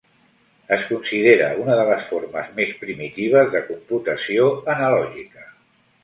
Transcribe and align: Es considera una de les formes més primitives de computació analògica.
Es 0.75 0.85
considera 0.91 1.49
una 1.65 1.75
de 1.79 1.83
les 1.89 2.07
formes 2.13 2.49
més 2.59 2.71
primitives 2.83 3.51
de 3.57 3.61
computació 3.67 4.47
analògica. 4.77 5.45